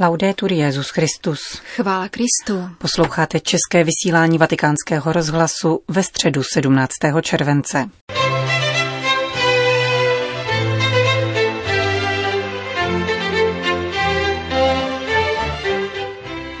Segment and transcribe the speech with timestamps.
[0.00, 1.40] Laudetur Jezus Christus.
[1.76, 2.70] Chvála Kristu.
[2.78, 6.92] Posloucháte české vysílání Vatikánského rozhlasu ve středu 17.
[7.22, 7.90] července.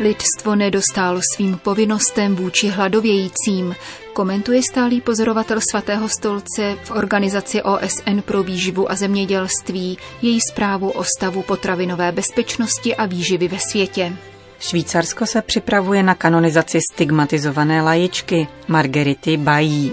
[0.00, 3.76] Lidstvo nedostálo svým povinnostem vůči hladovějícím,
[4.12, 11.04] komentuje stálý pozorovatel svatého stolce v organizaci OSN pro výživu a zemědělství její zprávu o
[11.04, 14.12] stavu potravinové bezpečnosti a výživy ve světě.
[14.60, 19.92] Švýcarsko se připravuje na kanonizaci stigmatizované lajičky Margerity Bají.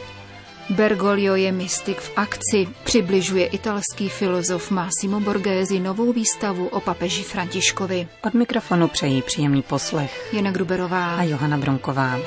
[0.70, 8.08] Bergoglio je mystik v akci, přibližuje italský filozof Massimo Borghesi novou výstavu o papeži Františkovi.
[8.24, 12.20] Od mikrofonu přejí příjemný poslech Jana Gruberová a Johana Bronková.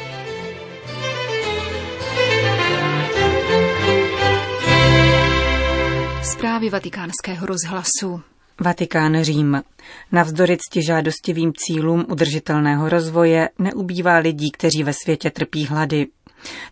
[6.22, 8.22] Zprávy vatikánského rozhlasu.
[8.60, 9.62] Vatikán Řím.
[10.12, 16.06] Navzdory ctižádostivým cílům udržitelného rozvoje neubývá lidí, kteří ve světě trpí hlady.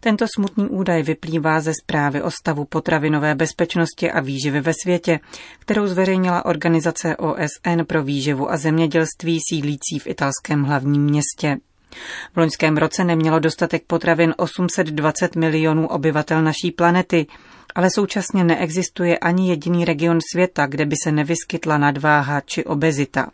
[0.00, 5.20] Tento smutný údaj vyplývá ze zprávy o stavu potravinové bezpečnosti a výživy ve světě,
[5.58, 11.56] kterou zveřejnila Organizace OSN pro výživu a zemědělství sídlící v italském hlavním městě.
[12.34, 17.26] V loňském roce nemělo dostatek potravin 820 milionů obyvatel naší planety,
[17.74, 23.30] ale současně neexistuje ani jediný region světa, kde by se nevyskytla nadváha či obezita.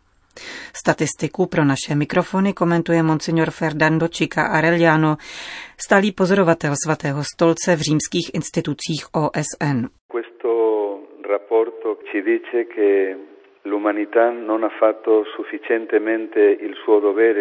[0.77, 5.17] Statistiku pro naše mikrofony komentuje monsignor Ferdando Chica Arellano,
[5.87, 9.87] stálý pozorovatel svatého stolce v římských institucích OSN.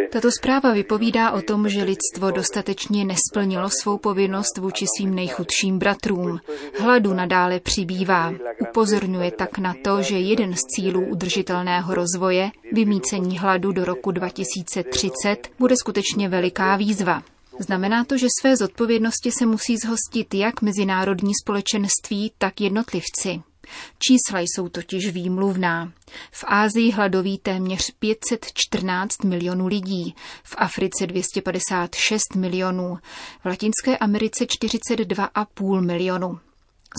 [0.09, 6.39] Tato zpráva vypovídá o tom, že lidstvo dostatečně nesplnilo svou povinnost vůči svým nejchudším bratrům.
[6.79, 8.33] Hladu nadále přibývá.
[8.69, 15.49] Upozorňuje tak na to, že jeden z cílů udržitelného rozvoje, vymícení hladu do roku 2030,
[15.59, 17.21] bude skutečně veliká výzva.
[17.59, 23.52] Znamená to, že své zodpovědnosti se musí zhostit jak mezinárodní společenství, tak jednotlivci.
[23.99, 25.93] Čísla jsou totiž výmluvná.
[26.31, 32.97] V Ázii hladoví téměř 514 milionů lidí, v Africe 256 milionů,
[33.41, 36.39] v Latinské Americe 42,5 milionu.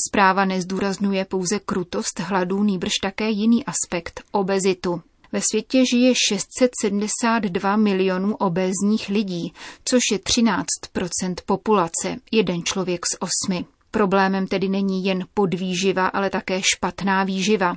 [0.09, 5.03] Zpráva nezdůrazňuje pouze krutost hladu, nýbrž také jiný aspekt– obezitu.
[5.33, 9.53] Ve světě žije 672 milionů obézních lidí,
[9.85, 13.65] což je 13% populace, jeden člověk z osmi.
[13.95, 17.77] Problémem tedy není jen podvýživa, ale také špatná výživa.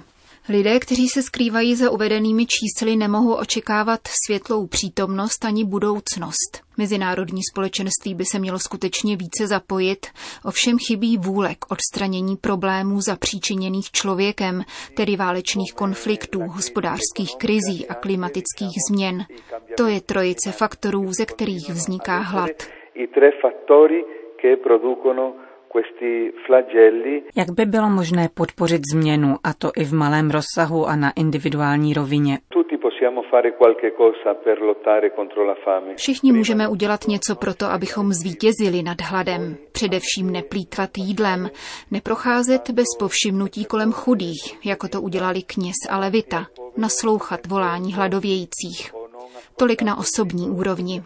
[0.49, 6.51] Lidé, kteří se skrývají za uvedenými čísly, nemohou očekávat světlou přítomnost ani budoucnost.
[6.77, 10.07] Mezinárodní společenství by se mělo skutečně více zapojit,
[10.45, 14.61] ovšem chybí vůle k odstranění problémů zapříčiněných člověkem,
[14.95, 19.25] tedy válečných konfliktů, hospodářských krizí a klimatických změn.
[19.77, 22.51] To je trojice faktorů, ze kterých vzniká hlad.
[27.35, 31.93] Jak by bylo možné podpořit změnu, a to i v malém rozsahu a na individuální
[31.93, 32.39] rovině?
[35.95, 39.57] Všichni můžeme udělat něco pro to, abychom zvítězili nad hladem.
[39.71, 41.49] Především neplýtvat jídlem,
[41.91, 46.47] neprocházet bez povšimnutí kolem chudých, jako to udělali kněz a levita,
[46.77, 48.91] naslouchat volání hladovějících.
[49.57, 51.03] Tolik na osobní úrovni.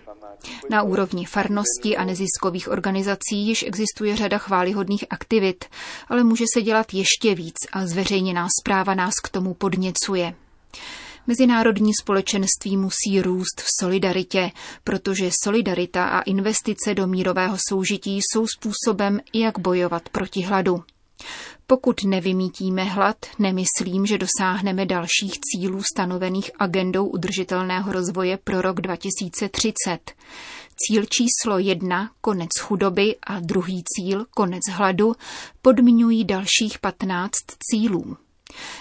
[0.69, 5.65] Na úrovni farnosti a neziskových organizací již existuje řada chválihodných aktivit,
[6.07, 10.35] ale může se dělat ještě víc a zveřejněná zpráva nás k tomu podněcuje.
[11.27, 14.51] Mezinárodní společenství musí růst v solidaritě,
[14.83, 20.83] protože solidarita a investice do mírového soužití jsou způsobem, jak bojovat proti hladu.
[21.67, 30.11] Pokud nevymítíme hlad, nemyslím, že dosáhneme dalších cílů stanovených agendou udržitelného rozvoje pro rok 2030.
[30.75, 35.15] Cíl číslo jedna, konec chudoby, a druhý cíl, konec hladu,
[35.61, 37.31] podmiňují dalších 15
[37.71, 38.17] cílů.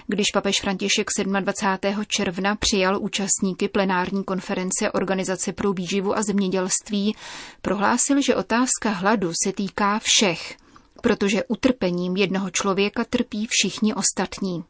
[0.07, 1.07] Když papež František
[1.41, 2.05] 27.
[2.07, 7.17] června přijal účastníky plenární konference Organizace pro výživu a zemědělství,
[7.63, 10.57] prohlásil, že otázka hladu se týká všech–
[11.03, 14.65] protože utrpením jednoho člověka trpí všichni ostatní.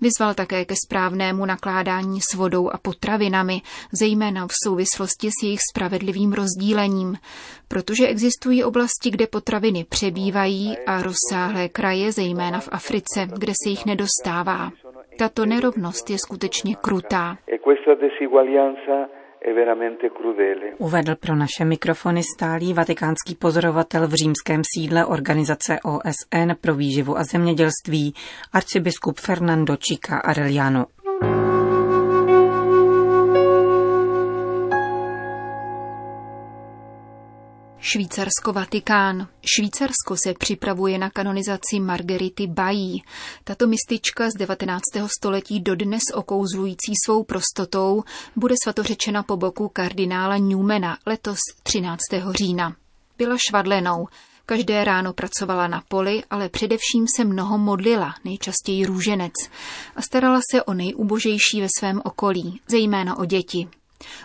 [0.00, 3.62] Vyzval také ke správnému nakládání s vodou a potravinami,
[3.92, 7.16] zejména v souvislosti s jejich spravedlivým rozdílením,
[7.68, 13.86] protože existují oblasti, kde potraviny přebývají a rozsáhlé kraje, zejména v Africe, kde se jich
[13.86, 14.70] nedostává.
[15.18, 17.38] Tato nerovnost je skutečně krutá.
[20.78, 27.24] Uvedl pro naše mikrofony stálý vatikánský pozorovatel v římském sídle organizace OSN pro výživu a
[27.24, 28.14] zemědělství
[28.52, 30.86] arcibiskup Fernando Chica Arellano.
[37.82, 39.28] Švýcarsko-Vatikán.
[39.46, 43.02] Švýcarsko se připravuje na kanonizaci Margerity Bají.
[43.44, 44.82] Tato mistička z 19.
[45.18, 48.02] století dodnes okouzlující svou prostotou
[48.36, 51.98] bude svatořečena po boku kardinála Newmana letos 13.
[52.30, 52.76] října.
[53.18, 54.08] Byla švadlenou,
[54.46, 59.32] Každé ráno pracovala na poli, ale především se mnoho modlila, nejčastěji růženec,
[59.96, 63.68] a starala se o nejubožejší ve svém okolí, zejména o děti.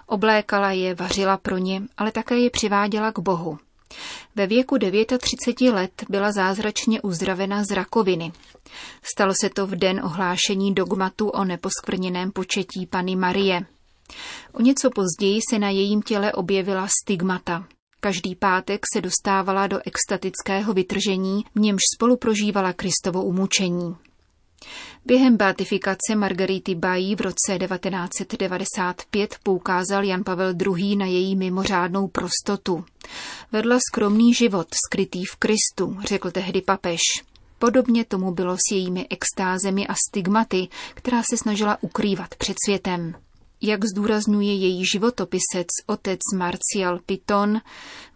[0.06, 3.58] Oblékala je, vařila pro ně, ale také je přiváděla k Bohu.
[4.36, 4.76] Ve věku
[5.18, 8.32] 39 let byla zázračně uzdravena z rakoviny.
[9.04, 13.62] Stalo se to v den ohlášení dogmatu o neposkvrněném početí Pany Marie.
[14.54, 17.66] O něco později se na jejím těle objevila stigmata.
[18.00, 23.96] Každý pátek se dostávala do extatického vytržení, v němž spolu prožívala Kristovo umučení.
[25.06, 30.96] Během beatifikace Margarity Bají v roce 1995 poukázal Jan Pavel II.
[30.96, 32.86] na její mimořádnou prostotu.
[33.52, 37.00] Vedla skromný život, skrytý v Kristu, řekl tehdy papež.
[37.60, 43.16] Podobně tomu bylo s jejími extázemi a stigmaty, která se snažila ukrývat před světem.
[43.62, 47.62] Jak zdůrazňuje její životopisec otec Marcial Piton,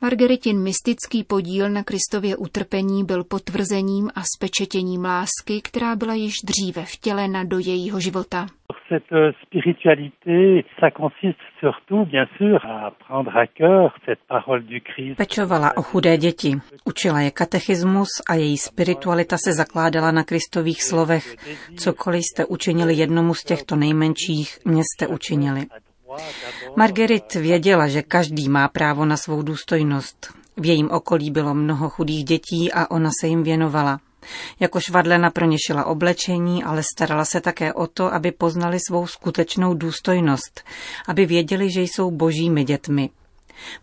[0.02, 6.86] Margaritin mystický podíl na Kristově utrpení byl potvrzením a spečetěním lásky, která byla již dříve
[6.86, 8.48] vtělena do jejího života
[8.92, 14.82] cette euh, spiritualité, ça consiste surtout, bien sûr, à prendre à cœur cette parole du
[14.82, 15.16] Christ.
[15.18, 16.52] Pečovala o chudé děti,
[16.86, 21.36] učila je katechismus a její spiritualita se zakládala na Kristových slovech.
[21.76, 25.66] Cokoliv jste učinili jednomu z těchto nejmenších, mě jste učinili.
[26.76, 30.34] Marguerite věděla, že každý má právo na svou důstojnost.
[30.58, 34.00] V jejím okolí bylo mnoho chudých dětí a ona se jim věnovala.
[34.60, 39.08] Jako švadlena pro ně šila oblečení, ale starala se také o to, aby poznali svou
[39.08, 40.64] skutečnou důstojnost,
[41.08, 43.10] aby věděli, že jsou božími dětmi.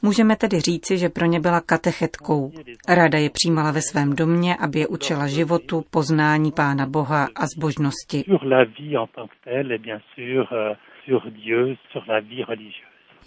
[0.02, 2.52] Můžeme tedy říci, že pro ně byla katechetkou.
[2.88, 8.24] Ráda je přijímala ve svém domě, aby je učila životu, poznání Pána Boha a zbožnosti.
[8.26, 12.44] Sur la vie en tant que telle, bien sûr, euh, sur Dieu, sur la vie.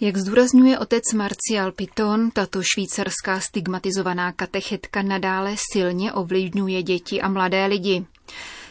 [0.04, 7.66] Jak zdůrazňuje otec Marcial Piton, tato švýcarská stigmatizovaná katechetka nadále silně ovlivňuje děti a mladé
[7.66, 8.04] lidi.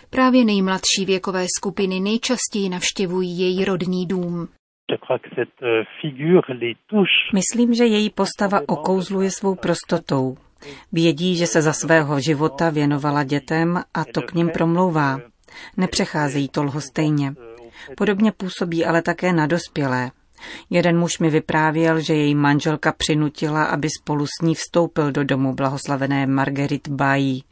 [0.09, 4.47] Právě nejmladší věkové skupiny nejčastěji navštěvují její rodný dům.
[7.33, 10.37] Myslím, že její postava okouzluje svou prostotou.
[10.91, 15.19] Vědí, že se za svého života věnovala dětem a to k ním promlouvá.
[15.77, 17.33] Nepřecházejí to lhostejně.
[17.97, 20.11] Podobně působí ale také na dospělé.
[20.69, 25.53] Jeden muž mi vyprávěl, že její manželka přinutila, aby spolu s ní vstoupil do domu
[25.53, 27.43] blahoslavené Marguerite Bají.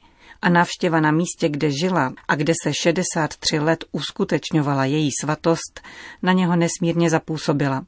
[0.42, 5.82] A návštěva na místě, kde žila a kde se 63 let uskutečňovala její svatost,
[6.22, 7.86] na něho nesmírně zapůsobila.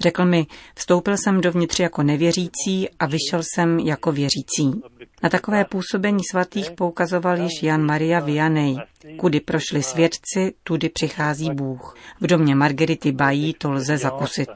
[0.00, 0.46] Řekl mi,
[0.76, 4.82] vstoupil jsem dovnitř jako nevěřící a vyšel jsem jako věřící.
[5.22, 8.76] Na takové působení svatých poukazoval již Jan Maria Vianney.
[9.16, 11.96] Kudy prošli svědci, tudy přichází Bůh.
[12.20, 14.50] V domě Margerity Bají to lze zakusit.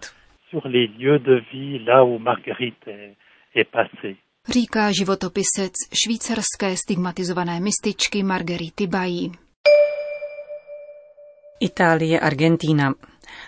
[4.49, 5.72] Říká životopisec
[6.05, 9.32] švýcarské stigmatizované mističky Margerity Bají.
[11.60, 12.93] Itálie, Argentína.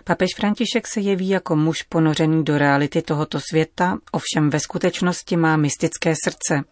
[0.04, 5.56] Papež František se jeví jako muž ponořený do reality tohoto světa, ovšem ve skutečnosti má
[5.56, 6.62] mystické srdce,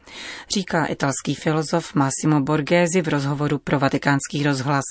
[0.54, 4.84] říká italský filozof Massimo Borghese v rozhovoru pro vatikánský rozhlas.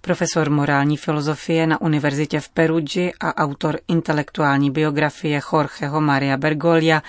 [0.00, 7.02] Profesor morální filozofie na univerzitě v Peruggi a autor intelektuální biografie Jorgeho Maria Bergolia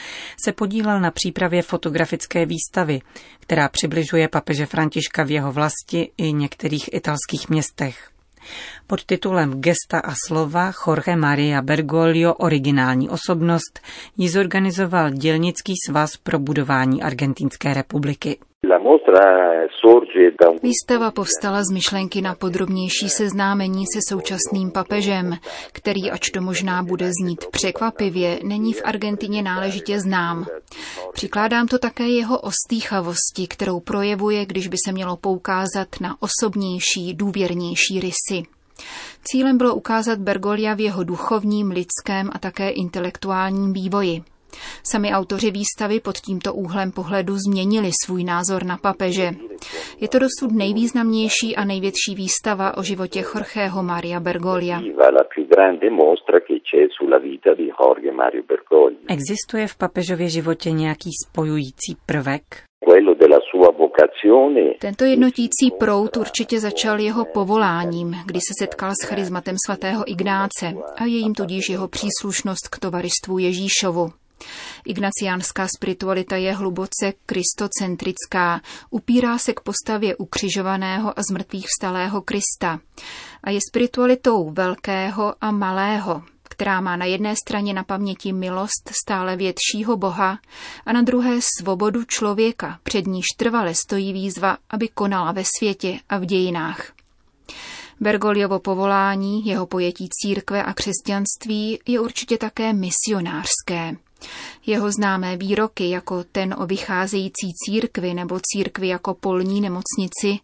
[0.44, 3.02] se podílel na přípravě fotografické výstavy,
[3.40, 8.10] která přibližuje papeže Františka v jeho vlasti i některých italských městech.
[8.88, 13.80] Pod titulem Gesta a slova Jorge Maria Bergoglio Originální osobnost
[14.18, 18.38] ji zorganizoval Dělnický svaz pro budování Argentinské republiky.
[20.64, 25.34] Výstava povstala z myšlenky na podrobnější seznámení se současným papežem,
[25.72, 30.46] který, ač to možná bude znít překvapivě, není v Argentině náležitě znám.
[31.14, 38.00] Přikládám to také jeho ostýchavosti, kterou projevuje, když by se mělo poukázat na osobnější, důvěrnější
[38.00, 38.44] rysy.
[39.24, 44.24] Cílem bylo ukázat Bergolia v jeho duchovním, lidském a také intelektuálním vývoji.
[44.92, 49.32] Sami autoři výstavy pod tímto úhlem pohledu změnili svůj názor na papeže.
[50.00, 54.82] Je to dosud nejvýznamnější a největší výstava o životě Jorgeho Maria Bergolia.
[59.08, 62.42] Existuje v papežově životě nějaký spojující prvek?
[64.80, 71.06] Tento jednotící prout určitě začal jeho povoláním, kdy se setkal s charizmatem svatého Ignáce a
[71.06, 74.10] jejím tudíž jeho příslušnost k tovaristvu Ježíšovu.
[74.86, 82.80] Ignaciánská spiritualita je hluboce kristocentrická, upírá se k postavě ukřižovaného a zmrtvých vstalého Krista
[83.44, 89.36] a je spiritualitou velkého a malého, která má na jedné straně na paměti milost stále
[89.36, 90.40] většího Boha
[90.86, 96.18] a na druhé svobodu člověka, před níž trvale stojí výzva, aby konala ve světě a
[96.18, 96.92] v dějinách.
[98.00, 103.96] Bergoliovo povolání, jeho pojetí církve a křesťanství je určitě také misionářské.
[104.66, 110.40] Jeho známé výroky jako ten o vycházející církvi nebo církvi jako polní nemocnici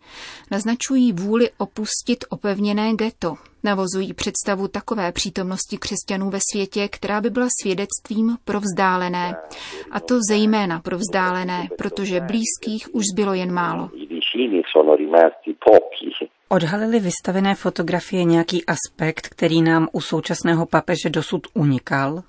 [0.52, 7.48] naznačují vůli opustit opevněné ghetto, navozují představu takové přítomnosti křesťanů ve světě, která by byla
[7.62, 9.36] svědectvím pro vzdálené.
[9.92, 13.90] A to zejména pro vzdálené, protože blízkých už zbylo jen málo.
[16.50, 22.24] Odhalily vystavené fotografie nějaký aspekt, který nám u současného papeže dosud unikal?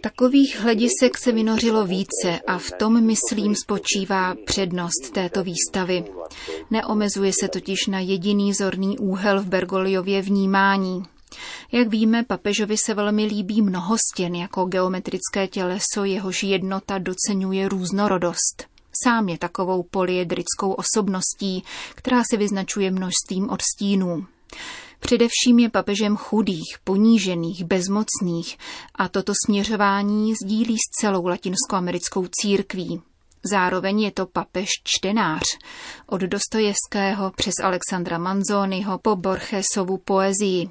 [0.00, 6.04] Takových hledisek se vynořilo více a v tom, myslím, spočívá přednost této výstavy.
[6.70, 11.02] Neomezuje se totiž na jediný zorný úhel v Bergoliově vnímání.
[11.72, 18.64] Jak víme, papežovi se velmi líbí mnoho stěn jako geometrické těleso, jehož jednota docenuje různorodost.
[19.04, 21.64] Sám je takovou polyedrickou osobností,
[21.94, 24.26] která se vyznačuje množstvím odstínů.
[25.00, 28.58] Především je papežem chudých, ponížených, bezmocných
[28.94, 33.02] a toto směřování sdílí s celou latinskoamerickou církví.
[33.50, 35.42] Zároveň je to papež čtenář.
[36.06, 40.70] Od Dostojevského přes Alexandra Manzoniho po Borgesovu poezii.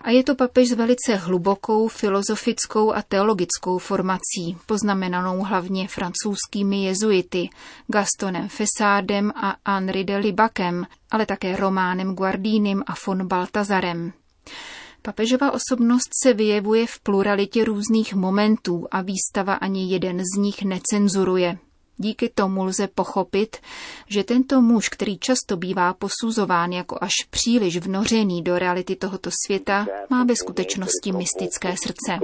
[0.00, 7.48] A je to papež s velice hlubokou filozofickou a teologickou formací, poznamenanou hlavně francouzskými jezuity,
[7.86, 14.12] Gastonem Fesádem a Henri de Libakem, ale také Románem Guardínem a von Baltazarem.
[15.02, 21.58] Papežova osobnost se vyjevuje v pluralitě různých momentů a výstava ani jeden z nich necenzuruje.
[21.98, 23.56] Díky tomu lze pochopit,
[24.08, 29.86] že tento muž, který často bývá posuzován jako až příliš vnořený do reality tohoto světa,
[30.10, 32.18] má ve skutečnosti mystické srdce.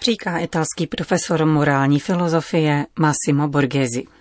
[0.00, 4.19] Říká italský profesor morální filozofie Massimo Borghesi.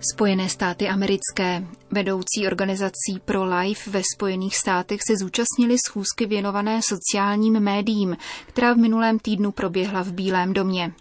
[0.00, 1.66] Spojené státy americké.
[1.90, 8.76] Vedoucí organizací Pro Life ve Spojených státech se zúčastnili schůzky věnované sociálním médiím, která v
[8.76, 10.92] minulém týdnu proběhla v Bílém domě.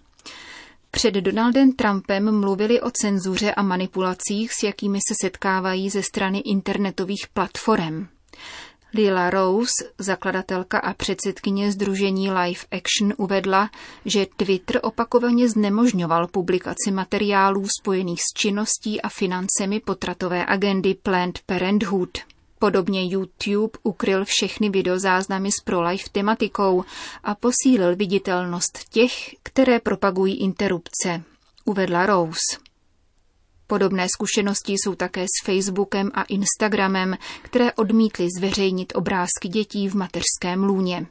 [0.91, 7.25] Před Donaldem Trumpem mluvili o cenzuře a manipulacích, s jakými se setkávají ze strany internetových
[7.33, 8.07] platform.
[8.93, 13.69] Lila Rose, zakladatelka a předsedkyně Združení Life Action, uvedla,
[14.05, 22.17] že Twitter opakovaně znemožňoval publikaci materiálů spojených s činností a financemi potratové agendy Planned Parenthood.
[22.59, 26.83] Podobně YouTube ukryl všechny videozáznamy s pro-life tematikou
[27.23, 29.11] a posílil viditelnost těch,
[29.43, 31.23] které propagují interrupce,
[31.65, 32.66] uvedla Rose.
[33.67, 40.63] Podobné zkušenosti jsou také s Facebookem a Instagramem, které odmítly zveřejnit obrázky dětí v mateřském
[40.63, 41.07] lůně.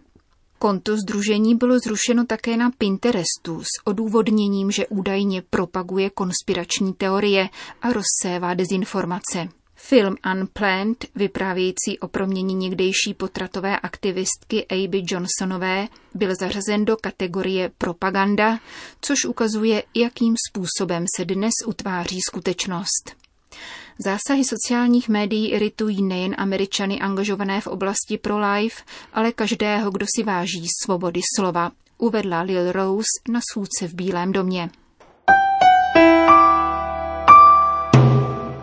[0.58, 7.48] Konto združení bylo zrušeno také na Pinterestu s odůvodněním, že údajně propaguje konspirační teorie
[7.82, 9.48] a rozsévá dezinformace.
[9.88, 18.58] Film Unplanned, vyprávějící o proměně někdejší potratové aktivistky Aby Johnsonové, byl zařazen do kategorie propaganda,
[19.00, 23.16] což ukazuje, jakým způsobem se dnes utváří skutečnost.
[23.98, 30.66] Zásahy sociálních médií iritují nejen američany angažované v oblasti pro-life, ale každého, kdo si váží
[30.84, 34.70] svobody slova, uvedla Lil Rose na schůdce v Bílém domě.